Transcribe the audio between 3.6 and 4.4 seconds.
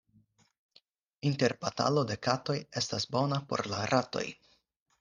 la ratoj.